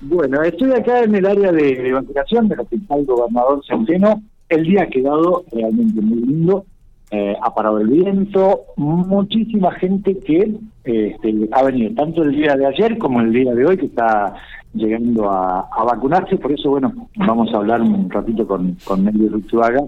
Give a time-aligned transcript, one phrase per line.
[0.00, 4.22] Bueno, estoy acá en el área de, vacunación del Hospital Gobernador Centeno.
[4.48, 6.66] El día ha quedado realmente muy lindo.
[7.10, 12.66] Eh, ha parado el viento, muchísima gente que este, ha venido tanto el día de
[12.66, 14.34] ayer como el día de hoy que está
[14.74, 19.82] llegando a, vacunarse, por eso bueno, vamos a hablar un ratito con, con Nelly Ruchuaga,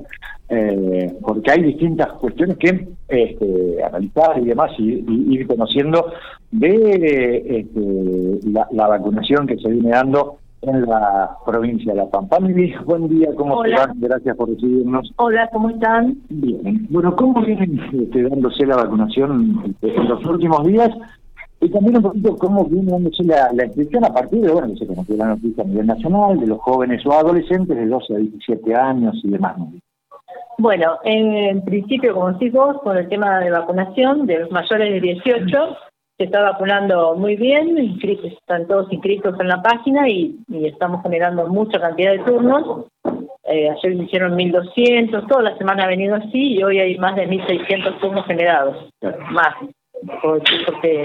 [0.49, 5.05] eh, porque hay distintas cuestiones que este, analizar y demás y,
[5.35, 6.12] ir conociendo
[6.51, 12.38] de este, la, la vacunación que se viene dando en la provincia de La Pampa.
[12.84, 13.93] buen día, ¿cómo va?
[13.95, 15.12] Gracias por recibirnos.
[15.16, 16.16] Hola, ¿cómo están?
[16.29, 16.87] Bien.
[16.91, 20.91] Bueno, ¿cómo viene este, dándose la vacunación en los últimos días?
[21.60, 24.87] Y también un poquito cómo viene dándose la, inscripción a partir de, bueno, que se
[24.87, 28.74] conoció la noticia a nivel nacional, de los jóvenes o adolescentes de 12 a 17
[28.74, 29.57] años y demás.
[30.59, 35.01] Bueno, en, principio, como decís vos, con el tema de vacunación de los mayores de
[35.01, 35.77] 18,
[36.19, 41.80] se está vacunando muy bien, están todos inscritos en la página y, estamos generando mucha
[41.80, 42.87] cantidad de turnos.
[43.45, 47.29] Eh, ayer hicieron 1.200, toda la semana ha venido así y hoy hay más de
[47.29, 48.91] 1.600 turnos generados,
[49.30, 49.54] más,
[50.21, 51.04] porque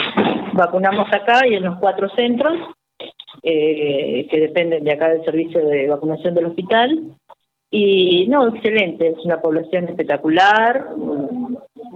[0.54, 2.56] vacunamos acá y en los cuatro centros
[3.44, 7.04] eh, que dependen de acá del servicio de vacunación del hospital.
[7.76, 10.90] Y no, excelente, es una población espectacular,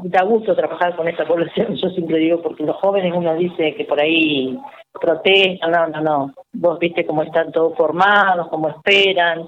[0.05, 3.85] da gusto trabajar con esta población, yo siempre digo, porque los jóvenes uno dice que
[3.85, 4.57] por ahí
[4.99, 9.45] protestan, no, no, no, vos viste cómo están todos formados, cómo esperan,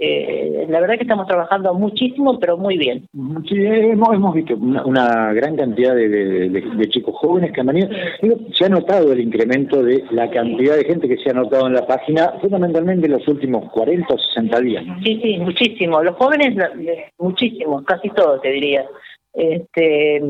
[0.00, 3.08] eh, la verdad que estamos trabajando muchísimo, pero muy bien.
[3.48, 7.88] Sí, hemos, hemos visto una, gran cantidad de, chicos jóvenes que han venido.
[8.52, 11.74] Se ha notado el incremento de la cantidad de gente que se ha notado en
[11.74, 14.84] la página, fundamentalmente en los últimos 40 o 60 días.
[15.02, 16.02] Sí, sí, muchísimo.
[16.02, 16.54] Los jóvenes,
[17.18, 18.86] muchísimo, casi todos, te diría.
[19.40, 20.20] Este,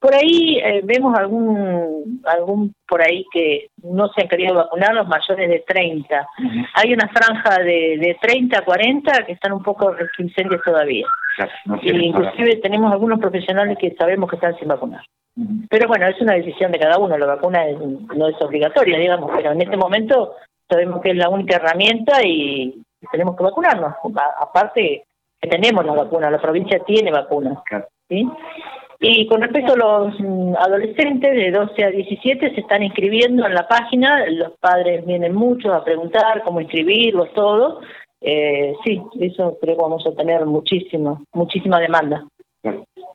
[0.00, 5.06] por ahí eh, vemos algún algún por ahí que no se han querido vacunar los
[5.06, 6.28] mayores de 30.
[6.74, 11.06] Hay una franja de, de 30 a 40 que están un poco restringidos todavía.
[11.80, 15.04] y inclusive tenemos algunos profesionales que sabemos que están sin vacunar.
[15.68, 17.60] Pero bueno, es una decisión de cada uno, la vacuna
[18.16, 20.34] no es obligatoria, digamos, pero en este momento
[20.68, 23.94] sabemos que es la única herramienta y tenemos que vacunarnos.
[24.40, 25.04] aparte
[25.40, 27.58] que tenemos la vacuna, la provincia tiene vacunas.
[28.08, 28.28] ¿sí?
[29.02, 33.54] Y con respecto a los mm, adolescentes de 12 a 17 se están inscribiendo en
[33.54, 37.80] la página, los padres vienen muchos a preguntar cómo inscribirlos, todo.
[38.20, 42.26] Eh, sí, eso creo que vamos a tener muchísimo, muchísima demanda.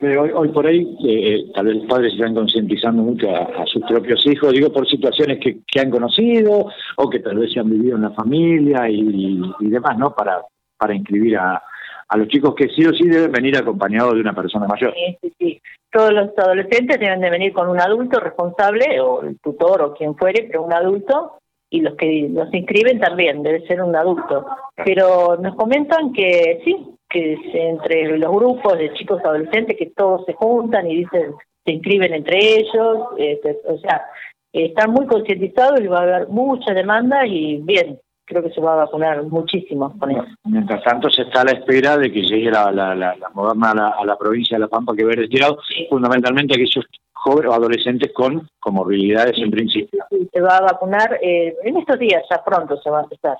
[0.00, 3.30] Pero hoy, hoy por ahí, eh, eh, tal vez los padres se están concientizando mucho
[3.30, 6.66] a, sus propios hijos, digo, por situaciones que, que han conocido
[6.96, 10.12] o que tal vez se han vivido en la familia y, y demás, ¿no?
[10.16, 10.42] Para,
[10.76, 11.62] para inscribir a,
[12.08, 14.94] a los chicos que sí o sí deben venir acompañados de una persona mayor.
[14.94, 15.62] Sí, sí, sí.
[15.90, 20.14] Todos los adolescentes deben de venir con un adulto responsable, o el tutor o quien
[20.14, 21.38] fuere, pero un adulto,
[21.70, 24.46] y los que los inscriben también, debe ser un adulto.
[24.84, 26.76] Pero nos comentan que sí,
[27.08, 31.34] que entre los grupos de chicos adolescentes que todos se juntan y dicen,
[31.64, 34.04] se inscriben entre ellos, este, o sea,
[34.52, 38.74] están muy concientizados y va a haber mucha demanda y bien, creo que se va
[38.74, 40.26] a vacunar muchísimo con eso.
[40.44, 44.04] Mientras tanto, se está a la espera de que llegue la, la, la, moderna a
[44.04, 49.38] la, provincia de La Pampa que ver retirado, fundamentalmente aquellos jóvenes o adolescentes con comorbilidades
[49.38, 50.04] en principio.
[50.32, 53.38] se va a vacunar eh, en estos días, ya pronto se va a empezar.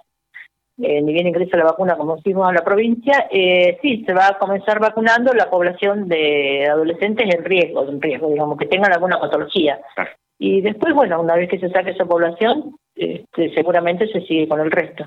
[0.79, 4.29] Eh, ni bien ingresa la vacuna, como decimos, a la provincia, eh, sí, se va
[4.29, 9.19] a comenzar vacunando la población de adolescentes en riesgo, en riesgo, digamos, que tengan alguna
[9.19, 9.81] patología.
[10.39, 14.61] Y después, bueno, una vez que se saque esa población, este, seguramente se sigue con
[14.61, 15.07] el resto.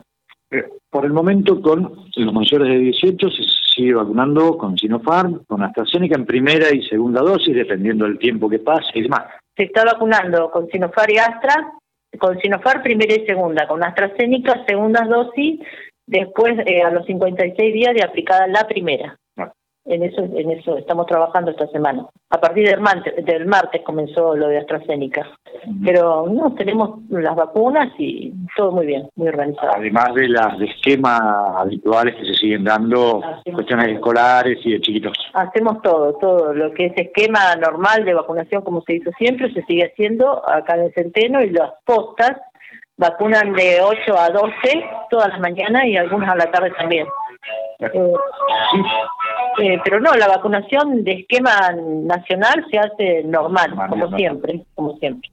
[0.51, 3.43] Eh, por el momento, con los mayores de 18 se
[3.75, 8.59] sigue vacunando con Sinopharm, con AstraZeneca en primera y segunda dosis, dependiendo del tiempo que
[8.59, 9.25] pase y demás.
[9.55, 11.73] Se está vacunando con Sinopharm y Astra,
[12.17, 15.59] con Sinopharm primera y segunda, con AstraZeneca segundas dosis,
[16.07, 19.17] después eh, a los 56 días de aplicada la primera
[19.85, 22.05] en eso en eso estamos trabajando esta semana.
[22.29, 25.27] A partir del martes, del martes comenzó lo de AstraZeneca.
[25.83, 29.71] Pero no, tenemos las vacunas y todo muy bien, muy organizado.
[29.75, 31.21] Además de las esquemas
[31.57, 33.21] habituales que se siguen dando,
[33.51, 35.17] cuestiones escolares y de chiquitos.
[35.33, 36.53] Hacemos todo, todo.
[36.53, 40.75] Lo que es esquema normal de vacunación como se hizo siempre, se sigue haciendo acá
[40.75, 42.37] en el Centeno y las postas
[42.97, 44.51] vacunan de 8 a 12
[45.09, 47.07] todas las mañanas y algunas a la tarde también.
[47.79, 48.13] Eh,
[49.61, 55.29] eh, pero no, la vacunación de esquema nacional se hace normal, como siempre, como siempre.